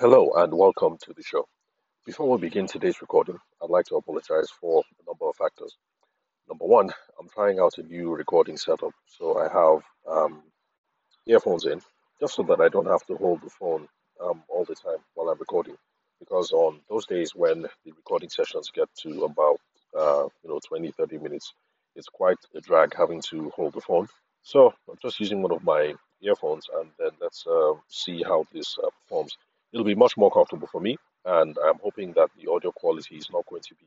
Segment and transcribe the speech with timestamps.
[0.00, 1.46] Hello and welcome to the show.
[2.04, 5.76] Before we begin today's recording, I'd like to apologize for a number of factors.
[6.48, 6.90] Number one,
[7.20, 10.42] I'm trying out a new recording setup, so I have um,
[11.28, 11.80] earphones in
[12.18, 13.86] just so that I don't have to hold the phone
[14.20, 15.76] um, all the time while I'm recording.
[16.18, 19.60] Because on those days when the recording sessions get to about
[19.96, 21.54] uh, you know 20, 30 minutes,
[21.94, 24.08] it's quite a drag having to hold the phone.
[24.42, 28.76] So I'm just using one of my earphones, and then let's uh, see how this
[28.82, 29.36] uh, performs.
[29.74, 33.28] It'll be much more comfortable for me, and I'm hoping that the audio quality is
[33.32, 33.86] not going to be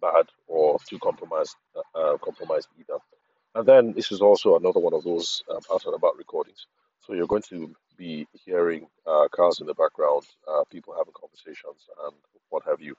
[0.00, 2.98] bad or too compromised, uh, uh, compromised either.
[3.54, 6.66] And then this is also another one of those um, out and about recordings.
[7.06, 11.86] So you're going to be hearing uh, cars in the background, uh, people having conversations,
[12.06, 12.14] and
[12.50, 12.96] what have you.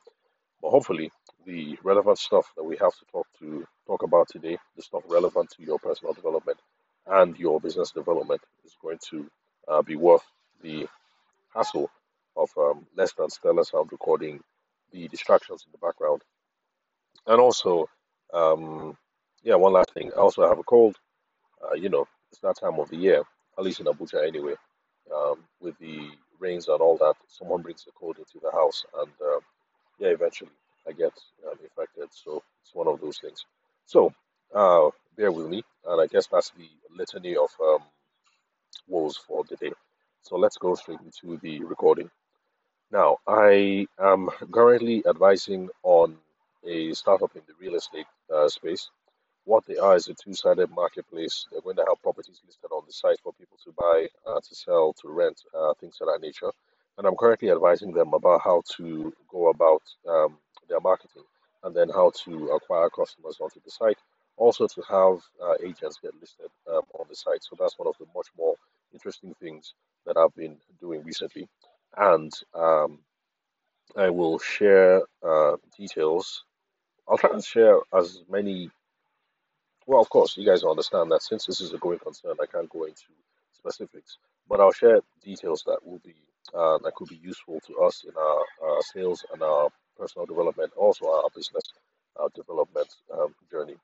[0.62, 1.12] But hopefully,
[1.45, 5.52] the relevant stuff that we have to talk to talk about today, the stuff relevant
[5.58, 6.59] to your personal development
[7.08, 9.28] and your business development, is going to
[9.67, 10.26] uh, be worth
[10.62, 10.88] the
[11.54, 11.90] hassle
[12.38, 14.42] of um, less than stellar sound recording,
[14.94, 16.22] the distractions in the background,
[17.28, 17.89] and also,
[18.34, 18.98] um,
[19.44, 20.11] yeah, one last thing.
[20.16, 20.98] I also have a cold.
[21.64, 23.23] Uh, you know, it's that time of the year,
[23.58, 24.56] at least in Abuja anyway,
[25.16, 27.16] um, with the rains and all that.
[27.28, 29.39] Someone brings the cold into the house, and uh,
[30.00, 30.52] yeah, eventually
[30.88, 31.14] I get
[31.50, 32.09] um, infected.
[32.11, 33.45] So it's one of those things.
[33.86, 34.14] So
[34.56, 37.83] uh, bear with me, and I guess that's the litany of um,
[38.88, 39.73] woes for the day.
[40.23, 42.09] So let's go straight into the recording.
[42.91, 46.17] Now, I am currently advising on
[46.66, 48.89] a startup in the real estate uh, space.
[49.45, 51.47] What they are is a two-sided marketplace.
[51.52, 54.55] They're going to have properties listed on the site for people to buy, uh, to
[54.55, 56.52] sell, to rent, uh, things of that nature.
[56.97, 60.38] And I'm currently advising them about how to go about um,
[60.69, 61.23] their marketing
[61.63, 63.99] and then how to acquire customers onto the site.
[64.38, 67.43] Also, to have uh, agents get listed um, on the site.
[67.43, 68.55] So that's one of the much more
[68.93, 69.73] interesting things
[70.05, 71.49] that I've been doing recently.
[71.95, 72.99] And um,
[73.97, 76.43] I will share uh, details.
[77.09, 78.70] I'll try and share as many
[79.87, 82.70] well, of course, you guys understand that since this is a going concern, I can't
[82.70, 83.03] go into
[83.53, 84.17] specifics,
[84.49, 86.15] but I'll share details that will be
[86.55, 90.71] uh, that could be useful to us in our, our sales and our personal development,
[90.77, 91.64] also our business
[92.21, 93.76] uh, development um, journey.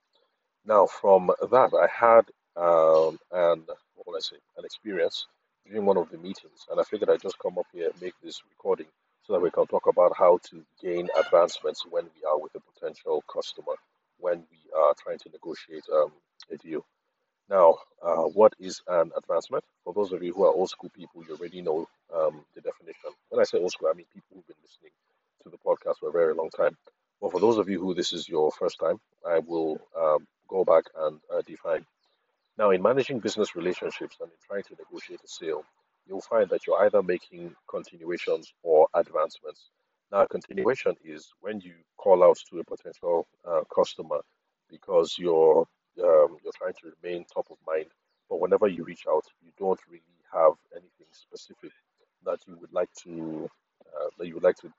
[0.66, 2.26] Now, from that, I had
[2.56, 3.64] um, an
[3.96, 5.26] what will I say, an experience
[5.66, 8.14] during one of the meetings, and I figured I'd just come up here and make
[8.22, 8.86] this recording
[9.24, 12.60] so that we can talk about how to gain advancements when we are with a
[12.60, 13.74] potential customer
[14.18, 16.12] when we are trying to negotiate um,
[16.52, 16.84] a deal.
[17.50, 19.64] Now, uh, what is an advancement?
[19.84, 23.10] For those of you who are old school people, you already know um, the definition.
[23.28, 24.92] When I say old school, I mean people who've been listening
[25.42, 26.76] to the podcast for a very long time.
[27.20, 30.64] But for those of you who this is your first time, I will um, go
[30.64, 31.84] back and uh, define.
[32.58, 35.64] Now, in managing business relationships and in trying to negotiate a sale,
[36.06, 39.70] you'll find that you're either making continuations or advancements.
[40.12, 44.20] Now, a continuation is when you call out to a potential uh, customer
[44.70, 45.66] because you're
[46.02, 47.86] um, you're trying to remain top of mind,
[48.28, 51.70] but whenever you reach out, you don't really have anything specific
[52.24, 53.48] that you would like to
[53.86, 54.72] uh, that you would like to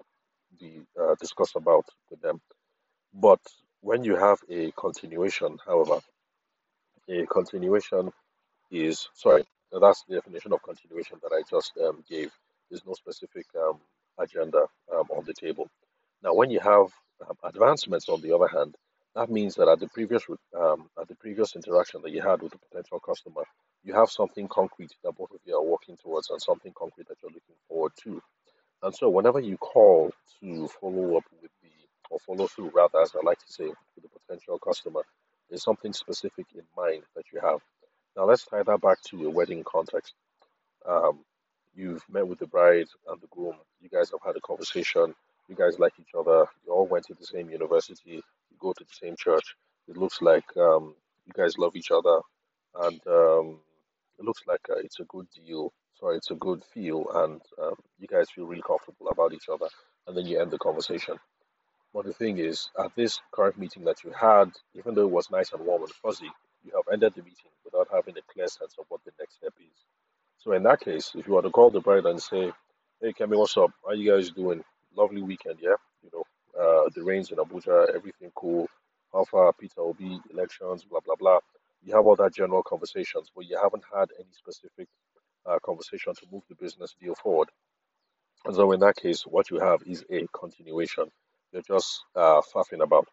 [0.60, 2.42] be uh, discuss about with them.
[3.14, 3.42] But
[3.82, 6.02] when you have a continuation, however,
[7.10, 8.12] a continuation
[8.72, 12.32] is sorry, that's the definition of continuation that I just um, gave.
[12.70, 13.80] There's no specific um,
[14.20, 15.70] agenda um, on the table.
[16.24, 16.88] Now, when you have
[17.28, 18.76] um, advancements, on the other hand,
[19.16, 20.24] that means that at the previous
[20.60, 23.44] um, at the previous interaction that you had with the potential customer,
[23.84, 27.18] you have something concrete that both of you are working towards and something concrete that
[27.22, 28.22] you're looking forward to.
[28.84, 30.12] And so, whenever you call
[30.42, 31.70] to follow up with the
[32.10, 35.02] or follow through, rather, as I like to say, with the potential customer,
[35.50, 37.60] there's something specific in mind that you have.
[38.18, 40.14] Now, let's tie that back to a wedding context.
[40.88, 41.20] Um,
[41.74, 43.56] you've met with the bride and the groom.
[43.82, 45.14] You guys have had a conversation.
[45.48, 46.46] You guys like each other.
[46.66, 48.14] You all went to the same university.
[48.14, 49.56] You go to the same church.
[49.88, 50.96] It looks like um,
[51.26, 52.20] you guys love each other,
[52.82, 53.60] and um,
[54.18, 55.72] it looks like uh, it's a good deal.
[56.00, 59.68] Sorry, it's a good feel, and um, you guys feel really comfortable about each other.
[60.08, 61.18] And then you end the conversation.
[61.96, 65.32] But the thing is, at this current meeting that you had, even though it was
[65.32, 66.32] nice and warm and fuzzy,
[66.66, 69.56] you have ended the meeting without having a clear sense of what the next step
[69.62, 69.80] is.
[70.40, 72.54] So in that case, if you were to call the bride and say,
[73.02, 73.72] "Hey, Kemi, what's up?
[73.86, 74.64] How you guys doing?
[74.96, 75.78] Lovely weekend, yeah?
[76.04, 76.26] You know,
[76.62, 78.70] uh, the rains in Abuja, everything cool.
[79.14, 81.40] How far Peter Obi, elections, blah blah blah."
[81.84, 84.90] You have all that general conversations, but you haven't had any specific
[85.48, 87.50] uh, conversation to move the business deal forward.
[88.46, 91.06] And so in that case, what you have is a continuation.
[91.56, 93.08] You're just uh, faffing about.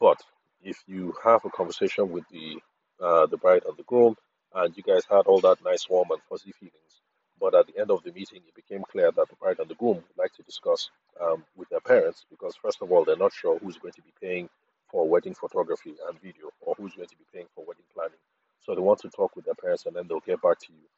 [0.00, 0.18] But
[0.62, 2.58] if you have a conversation with the
[3.02, 4.16] uh, the bride and the groom,
[4.54, 7.02] and you guys had all that nice, warm, and fuzzy feelings,
[7.40, 9.76] But at the end of the meeting, it became clear that the bride and the
[9.76, 10.90] groom would like to discuss
[11.20, 14.12] um, with their parents because, first of all, they're not sure who's going to be
[14.22, 14.50] paying
[14.90, 18.18] for wedding photography and video or who's going to be paying for wedding planning.
[18.60, 20.88] So they want to talk with their parents and then they'll get back to you.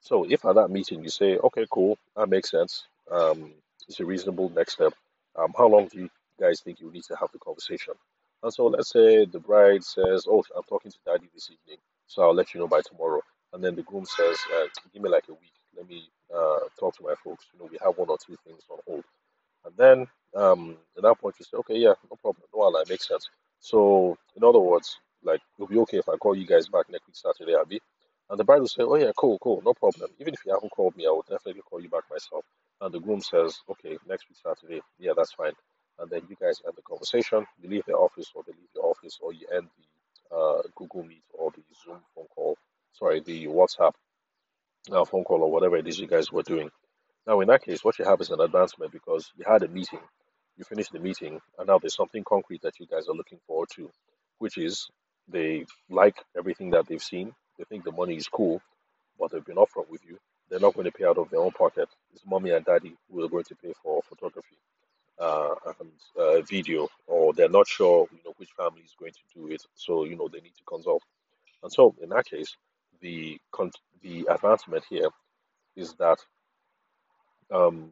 [0.00, 3.52] So if at that meeting you say, okay, cool, that makes sense, um,
[3.88, 4.94] it's a reasonable next step.
[5.36, 6.10] Um, how long do you
[6.40, 7.94] guys think you need to have the conversation?
[8.42, 12.22] And so let's say the bride says, oh, I'm talking to daddy this evening, so
[12.22, 13.22] I'll let you know by tomorrow.
[13.52, 15.52] And then the groom says, uh, give me like a week.
[15.76, 17.46] Let me uh, talk to my folks.
[17.54, 19.04] You know, we have one or two things on hold.
[19.64, 22.44] And then um, at that point, you say, okay, yeah, no problem.
[22.54, 23.28] No, that makes sense.
[23.60, 27.06] So, in other words, like, it'll be okay if I call you guys back next
[27.06, 27.80] week, Saturday, Abby.
[28.30, 30.10] And the bride will say, oh, yeah, cool, cool, no problem.
[30.20, 32.44] Even if you haven't called me, I will definitely call you back myself.
[32.80, 35.52] And the groom says, okay, next week, Saturday, yeah, that's fine.
[35.98, 37.46] And then you guys end the conversation.
[37.62, 41.04] You leave the office, or they leave the office, or you end the uh, Google
[41.04, 42.56] Meet or the Zoom phone call,
[42.92, 43.92] sorry, the WhatsApp
[44.92, 46.70] uh, phone call, or whatever it is you guys were doing.
[47.26, 50.00] Now, in that case, what you have is an advancement because you had a meeting,
[50.56, 53.68] you finished the meeting, and now there's something concrete that you guys are looking forward
[53.76, 53.90] to,
[54.38, 54.88] which is
[55.28, 57.34] they like everything that they've seen.
[57.58, 58.60] They think the money is cool,
[59.18, 60.18] but they've been upfront with you.
[60.50, 61.88] They're not going to pay out of their own pocket.
[62.14, 64.53] It's mommy and daddy who are going to pay for photography
[65.24, 69.26] uh, and uh, video, or they're not sure, you know, which family is going to
[69.40, 69.62] do it.
[69.74, 71.02] So you know they need to consult.
[71.62, 72.56] And so in that case,
[73.00, 73.72] the con-
[74.02, 75.10] the advancement here
[75.76, 76.18] is that
[77.52, 77.90] um,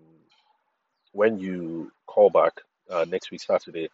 [1.12, 2.52] when you call back
[2.90, 3.88] uh, next week Saturday,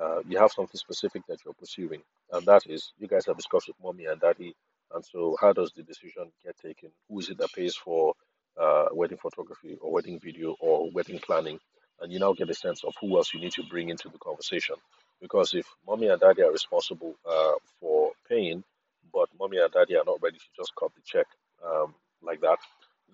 [0.00, 2.02] uh, you have something specific that you're pursuing,
[2.32, 4.54] and that is you guys have discussed with mommy and daddy,
[4.94, 6.90] and so how does the decision get taken?
[7.08, 8.14] Who is it that pays for
[8.60, 11.58] uh, wedding photography or wedding video or wedding planning?
[12.02, 14.18] And you now get a sense of who else you need to bring into the
[14.18, 14.76] conversation,
[15.22, 18.64] because if mommy and daddy are responsible uh, for paying,
[19.14, 21.26] but mommy and daddy are not ready to just cut the check
[21.66, 22.58] um, like that,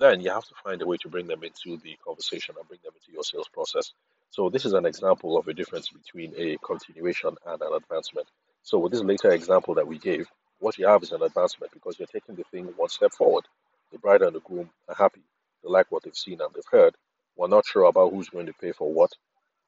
[0.01, 2.81] then you have to find a way to bring them into the conversation and bring
[2.85, 3.93] them into your sales process.
[4.31, 8.29] So this is an example of a difference between a continuation and an advancement.
[8.65, 10.29] So with this later example that we gave,
[10.61, 13.45] what you have is an advancement because you're taking the thing one step forward.
[13.93, 15.23] The bride and the groom are happy.
[15.65, 16.95] They like what they've seen and they've heard.
[17.39, 19.13] We're not sure about who's going to pay for what,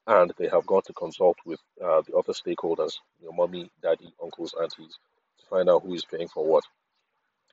[0.07, 4.55] and they have gone to consult with uh, the other stakeholders, your mommy, daddy, uncles,
[4.61, 4.97] aunties,
[5.39, 6.65] to find out who is paying for what.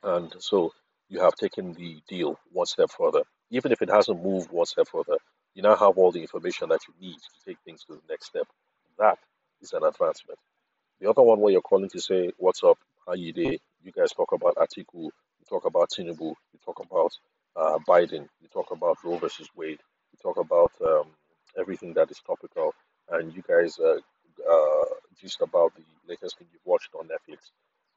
[0.02, 0.72] And so
[1.08, 3.22] you have taken the deal one step further.
[3.50, 5.18] Even if it hasn't moved one step further,
[5.54, 8.26] you now have all the information that you need to take things to the next
[8.28, 8.46] step.
[8.98, 9.18] That
[9.62, 10.38] is an advancement.
[11.00, 12.78] The other one where you're calling to say, What's up?
[13.06, 13.60] How you day?
[13.82, 16.20] You guys talk about Atiku, you talk about Tinubu,
[16.52, 17.12] you talk about
[17.56, 19.80] uh, Biden, you talk about Roe versus Wade,
[20.22, 21.06] talk about um,
[21.58, 22.74] everything that is topical,
[23.10, 23.98] and you guys uh,
[24.50, 24.84] uh,
[25.20, 27.50] just about the latest thing you've watched on Netflix.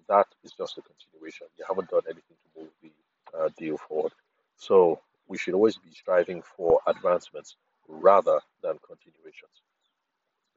[0.07, 1.47] That is just a continuation.
[1.57, 2.91] You haven't done anything to move the
[3.37, 4.13] uh, deal forward.
[4.57, 7.55] So we should always be striving for advancements
[7.87, 9.61] rather than continuations.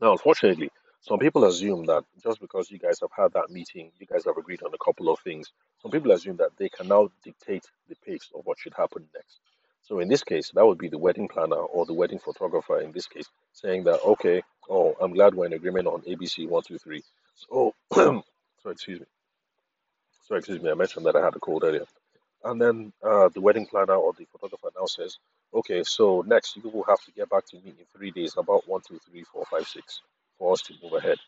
[0.01, 0.71] Now, unfortunately,
[1.01, 4.37] some people assume that just because you guys have had that meeting, you guys have
[4.39, 7.97] agreed on a couple of things, some people assume that they can now dictate the
[8.07, 9.41] pace of what should happen next.
[9.85, 12.93] So in this case, that would be the wedding planner or the wedding photographer in
[12.93, 17.03] this case saying that, okay, oh, I'm glad we're in agreement on ABC 123.
[17.37, 18.23] So, sorry,
[18.73, 19.07] excuse me.
[20.27, 20.71] Sorry, excuse me.
[20.71, 21.85] I mentioned that I had a cold earlier.
[22.45, 25.19] And then uh, the wedding planner or the photographer now says,
[25.55, 28.69] okay, so next you will have to get back to me in three days, about
[28.69, 30.01] one, two, three, four, five, six,
[30.39, 31.19] for us to move ahead.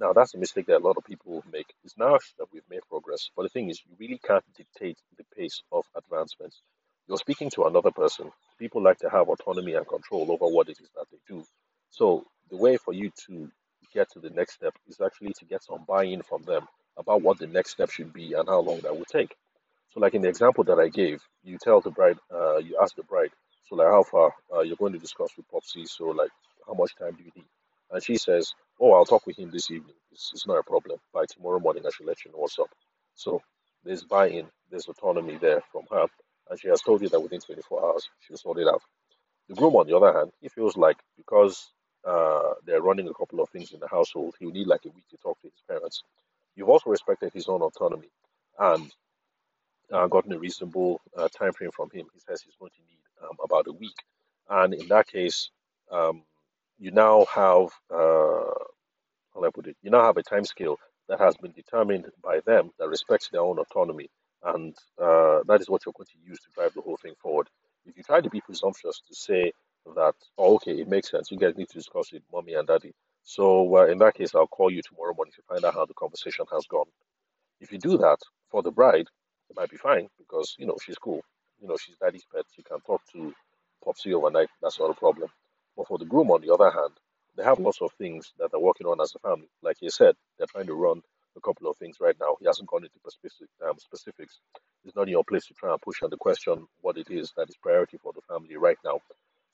[0.00, 1.74] Now that's a mistake that a lot of people make.
[1.84, 5.24] It's now that we've made progress, but the thing is, you really can't dictate the
[5.36, 6.62] pace of advancements.
[7.08, 8.32] You're speaking to another person.
[8.58, 11.44] People like to have autonomy and control over what it is that they do.
[11.90, 13.50] So the way for you to
[13.94, 16.66] get to the next step is actually to get some buy-in from them
[16.98, 19.34] about what the next step should be and how long that will take.
[19.90, 22.94] So, like in the example that I gave, you tell the bride, uh, you ask
[22.96, 23.30] the bride,
[23.68, 26.30] so like how far uh, you're going to discuss with Popsy, so like
[26.66, 27.46] how much time do you need?
[27.90, 29.94] And she says, oh, I'll talk with him this evening.
[30.12, 30.98] It's, it's not a problem.
[31.14, 32.70] By tomorrow morning, I should let you know what's up.
[33.14, 33.42] So
[33.84, 36.06] there's buy-in, there's autonomy there from her,
[36.50, 38.82] and she has told you that within 24 hours she'll sort it out.
[39.48, 41.72] The groom, on the other hand, he feels like because
[42.06, 45.08] uh, they're running a couple of things in the household, he'll need like a week
[45.10, 46.02] to talk to his parents.
[46.56, 48.10] You've also respected his own autonomy,
[48.58, 48.92] and
[49.92, 52.06] uh, gotten a reasonable uh, time frame from him.
[52.14, 53.96] He says he's going to need um, about a week,
[54.50, 55.50] and in that case,
[55.92, 56.24] um,
[56.78, 58.54] you now have uh,
[59.34, 59.76] how do I put it?
[59.82, 60.78] You now have a time scale
[61.08, 64.08] that has been determined by them that respects their own autonomy,
[64.44, 67.48] and uh, that is what you're going to use to drive the whole thing forward.
[67.86, 69.52] If you try to be presumptuous to say
[69.96, 72.94] that, oh, okay, it makes sense, you guys need to discuss with mommy and daddy.
[73.24, 75.94] So uh, in that case, I'll call you tomorrow morning to find out how the
[75.94, 76.86] conversation has gone.
[77.60, 78.18] If you do that
[78.50, 79.08] for the bride,
[79.50, 81.22] it might be fine because you know she's cool.
[81.60, 82.44] you know, she's daddy's pet.
[82.54, 83.34] She can talk to
[83.84, 84.48] Popsy overnight.
[84.62, 85.30] That's not a problem.
[85.76, 86.94] But for the groom, on the other hand,
[87.36, 89.48] they have lots of things that they're working on as a family.
[89.62, 91.02] Like you said, they're trying to run
[91.38, 92.36] a couple of things right now.
[92.40, 94.40] He hasn't gone into specific, um, specifics.
[94.84, 97.48] It's not your place to try and push on the question what it is that
[97.50, 99.00] is priority for the family right now.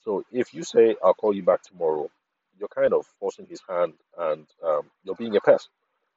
[0.05, 2.11] So if you say, I'll call you back tomorrow,
[2.59, 5.69] you're kind of forcing his hand and um, you're being a pest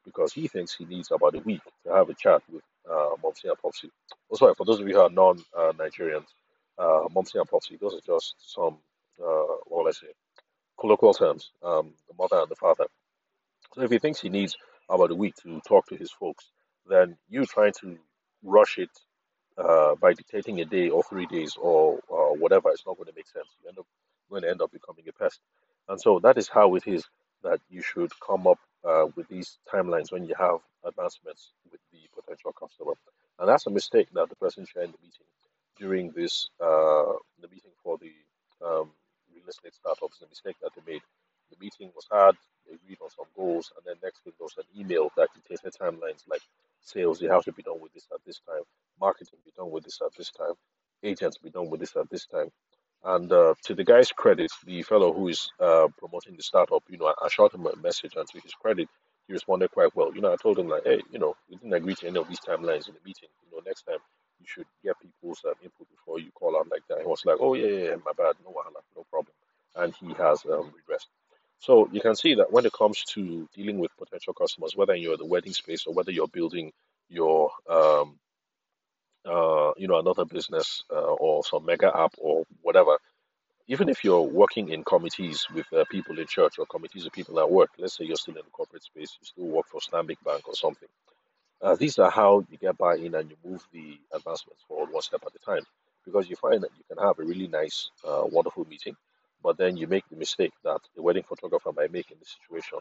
[0.05, 3.45] because he thinks he needs about a week to have a chat with uh, Momsy
[3.49, 3.91] and Popsy.
[4.29, 6.27] Also, for those of you who are non uh, Nigerians,
[6.79, 8.77] uh, Momsy and Popsy, those are just some,
[9.21, 10.07] uh, what will I say,
[10.79, 12.85] colloquial terms, um, the mother and the father.
[13.75, 14.57] So if he thinks he needs
[14.89, 16.45] about a week to talk to his folks,
[16.89, 17.97] then you trying to
[18.43, 18.89] rush it
[19.57, 23.15] uh, by dictating a day or three days or uh, whatever, it's not going to
[23.15, 23.47] make sense.
[23.63, 23.87] You end up
[24.29, 25.39] going to end up becoming a pest.
[25.89, 27.05] And so that is how it is
[27.43, 31.99] that you should come up uh, with these timelines when you have advancements with the
[32.15, 32.93] potential customer.
[33.39, 35.27] And that's a mistake that the person sharing the meeting
[35.79, 38.13] during this uh, the meeting for the
[38.65, 38.91] um,
[39.33, 41.01] real estate startups, the mistake that they made.
[41.51, 42.35] The meeting was they
[42.73, 46.23] agreed on some goals, and then next thing there was an email that dictated timelines
[46.29, 46.41] like
[46.81, 48.63] sales, you have to be done with this at this time,
[48.99, 50.53] marketing be done with this at this time,
[51.03, 52.49] agents be done with this at this time.
[53.03, 56.97] And uh, to the guy's credit, the fellow who is uh, promoting the startup, you
[56.97, 58.89] know, I, I shot him a message, and to his credit,
[59.27, 60.13] he responded quite well.
[60.13, 62.27] You know, I told him like, hey, you know, we didn't agree to any of
[62.27, 63.29] these timelines in the meeting.
[63.45, 63.99] You know, next time
[64.39, 66.99] you should get people's um, input before you call out like that.
[66.99, 68.53] He was like, oh yeah, yeah, yeah my bad, no
[68.95, 69.33] no problem,
[69.75, 71.07] and he has um, regressed.
[71.59, 75.13] So you can see that when it comes to dealing with potential customers, whether you're
[75.13, 76.71] in the wedding space or whether you're building
[77.09, 78.17] your um,
[79.25, 82.97] uh, you know, another business uh, or some mega app or whatever,
[83.67, 87.39] even if you're working in committees with uh, people in church or committees of people
[87.39, 90.17] at work, let's say you're still in the corporate space, you still work for Stanbic
[90.25, 90.87] Bank or something.
[91.61, 95.21] Uh, these are how you get buy-in and you move the advancements forward one step
[95.25, 95.63] at a time.
[96.05, 98.95] Because you find that you can have a really nice, uh, wonderful meeting,
[99.43, 102.79] but then you make the mistake that the wedding photographer might make in this situation,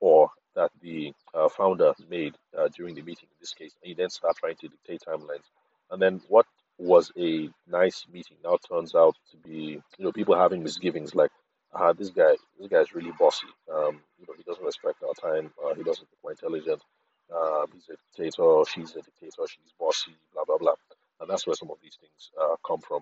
[0.00, 3.96] or that the uh, founder made uh, during the meeting in this case, and you
[3.96, 5.44] then start trying to dictate timelines
[5.90, 6.46] and then what
[6.78, 11.30] was a nice meeting now turns out to be, you know, people having misgivings like,
[11.74, 13.46] ah, this guy, this guy is really bossy.
[13.72, 15.52] Um, you know, he doesn't respect our time.
[15.64, 16.82] Uh, he doesn't look intelligent.
[17.34, 18.62] Uh, he's a dictator.
[18.72, 19.42] She's a dictator.
[19.48, 20.12] She's bossy.
[20.34, 20.74] Blah blah blah.
[21.20, 23.00] And that's where some of these things uh, come from.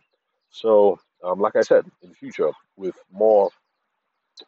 [0.63, 3.51] So, um, like I said, in the future, with more,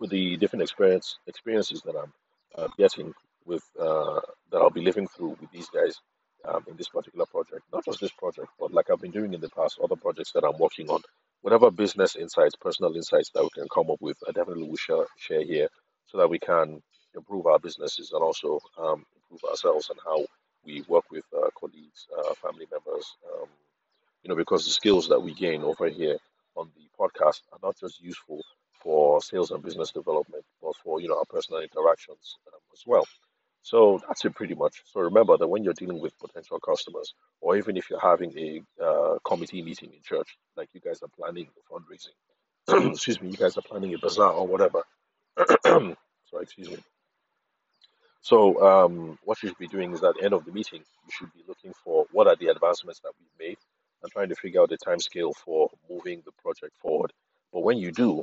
[0.01, 2.13] with the different experience experiences that I'm
[2.57, 3.13] uh, getting
[3.45, 6.01] with uh, that I'll be living through with these guys,
[6.47, 7.63] um, in this particular project.
[7.73, 10.45] Not just this project, but like I've been doing in the past, other projects that
[10.45, 11.03] I'm working on.
[11.43, 15.05] Whatever business insights, personal insights that we can come up with, I definitely will share,
[15.19, 15.69] share here
[16.07, 16.83] so that we can
[17.15, 20.25] improve our businesses and also um, improve ourselves and how
[20.65, 23.07] we work with uh, colleagues, uh, family members.
[24.23, 26.19] You know, because the skills that we gain over here
[26.57, 28.43] on the podcast are not just useful
[28.83, 33.05] for sales and business development, but for you know our personal interactions um, as well.
[33.63, 34.83] So that's it pretty much.
[34.87, 38.85] So remember that when you're dealing with potential customers, or even if you're having a
[38.85, 43.57] uh, committee meeting in church, like you guys are planning fundraising, excuse me, you guys
[43.59, 44.83] are planning a bazaar or whatever.
[45.67, 45.97] Sorry,
[46.43, 46.79] excuse me.
[48.21, 51.11] So um, what you should be doing is at the end of the meeting, you
[51.11, 53.59] should be looking for what are the advancements that we've made
[54.03, 57.13] and trying to figure out the time scale for moving the project forward.
[57.53, 58.23] But when you do,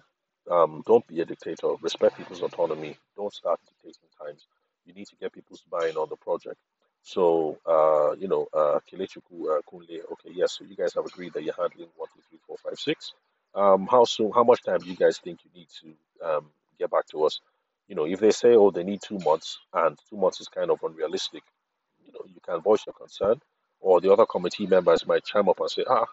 [0.50, 1.74] um, don't be a dictator.
[1.82, 2.98] Respect people's autonomy.
[3.16, 4.46] Don't start dictating times
[4.86, 6.58] you need to get people's buy-in on the project.
[7.04, 11.34] So, uh, you know, uh, Kelechukwu uh, Kunle, okay, yes, so you guys have agreed
[11.34, 13.14] that you're handling one, two, three, four, five, six.
[13.54, 16.46] Um, how soon, how much time do you guys think you need to um,
[16.80, 17.40] get back to us?
[17.88, 20.72] You know, if they say, oh, they need two months, and two months is kind
[20.72, 21.44] of unrealistic,
[22.06, 23.40] you know, you can voice your concern,
[23.86, 26.08] or the other committee members might chime up and say, ah,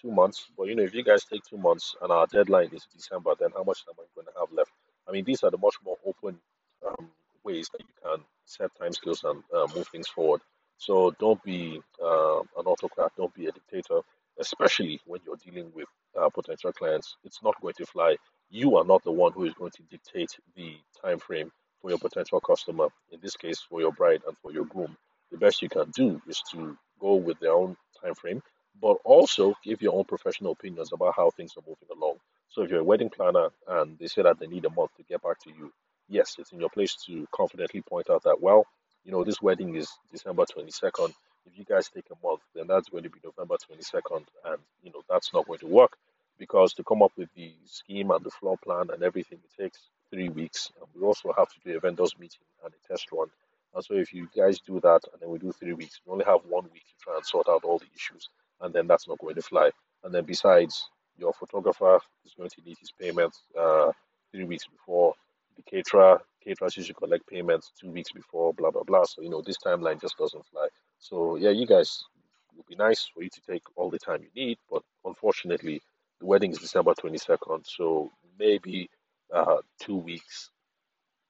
[0.00, 0.46] two months.
[0.58, 3.48] But you know, if you guys take two months and our deadline is December, then
[3.56, 4.70] how much time are going to have left?
[5.08, 6.38] I mean, these are the much more open
[6.86, 7.08] um,
[7.42, 10.42] ways that you can set timescales and uh, move things forward.
[10.76, 14.00] So don't be uh, an autocrat, don't be a dictator,
[14.38, 15.88] especially when you're dealing with
[16.20, 17.16] uh, potential clients.
[17.24, 18.16] It's not going to fly.
[18.50, 21.50] You are not the one who is going to dictate the time frame
[21.80, 22.88] for your potential customer.
[23.12, 24.94] In this case, for your bride and for your groom.
[25.30, 28.42] The best you can do is to go with their own time frame,
[28.80, 32.16] but also give your own professional opinions about how things are moving along.
[32.48, 35.02] So if you're a wedding planner and they say that they need a month to
[35.02, 35.72] get back to you,
[36.08, 38.66] yes, it's in your place to confidently point out that, well,
[39.04, 41.12] you know, this wedding is December 22nd.
[41.46, 44.24] If you guys take a month, then that's going to be November 22nd.
[44.46, 45.98] And, you know, that's not going to work
[46.38, 49.78] because to come up with the scheme and the floor plan and everything, it takes
[50.10, 50.72] three weeks.
[50.80, 53.28] And we also have to do a vendors meeting and a test run.
[53.74, 56.24] And so if you guys do that and then we do three weeks, we only
[56.24, 58.28] have one week to try and sort out all the issues.
[58.60, 59.70] And then that's not going to fly.
[60.04, 60.88] And then besides,
[61.18, 63.90] your photographer is going to need his payments uh,
[64.32, 65.14] three weeks before.
[65.56, 69.04] The caterer, caterers usually collect payments two weeks before, blah blah blah.
[69.04, 70.68] So you know this timeline just doesn't fly.
[70.98, 72.04] So yeah, you guys
[72.52, 75.80] it would be nice for you to take all the time you need, but unfortunately,
[76.20, 78.88] the wedding is December 22nd, so maybe
[79.32, 80.50] uh, two weeks.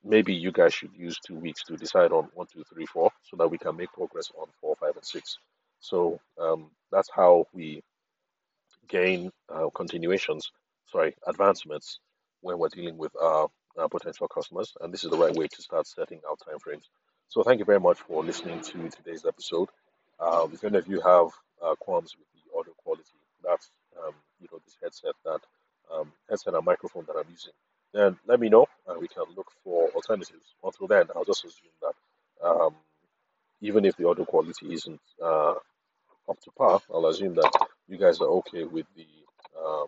[0.04, 3.36] Maybe you guys should use two weeks to decide on one, two, three, four, so
[3.38, 5.38] that we can make progress on four, five, and six.
[5.80, 7.82] So um, that's how we
[8.88, 10.52] gain uh, continuations,
[10.90, 12.00] sorry, advancements
[12.42, 14.72] when we're dealing with our, our potential customers.
[14.80, 16.84] And this is the right way to start setting our timeframes.
[17.28, 19.68] So thank you very much for listening to today's episode.
[20.20, 21.28] Um, if any of you have
[21.62, 25.40] uh, qualms with the audio quality, that's um, you know this headset that
[25.92, 27.52] um, headset and microphone that I'm using,
[27.94, 30.54] then let me know and we can look for alternatives.
[30.62, 32.74] Until then, I'll just assume that um,
[33.60, 35.54] even if the audio quality isn't uh,
[36.28, 37.52] up to par, I'll assume that
[37.88, 39.06] you guys are okay with the
[39.58, 39.86] um,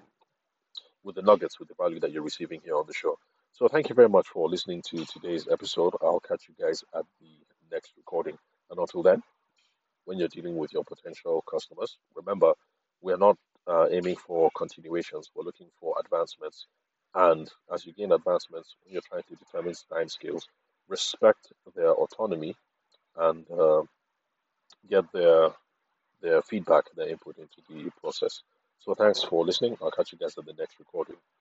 [1.05, 3.19] with the nuggets, with the value that you're receiving here on the show.
[3.53, 5.95] So thank you very much for listening to today's episode.
[6.03, 7.29] I'll catch you guys at the
[7.73, 8.37] next recording.
[8.71, 9.23] And until then,
[10.05, 12.53] when you're dealing with your potential customers, remember
[13.03, 13.37] we're not
[13.67, 15.31] uh, aiming for continuations.
[15.35, 16.67] We're looking for advancements.
[17.17, 20.49] And as you gain advancements, when you're trying to determine time scales,
[20.89, 22.57] respect their autonomy
[23.17, 23.83] and uh,
[24.91, 25.51] get their
[26.23, 28.43] their feedback, their input into the process.
[28.81, 29.77] So thanks for listening.
[29.83, 31.17] I'll catch you guys at the next recording.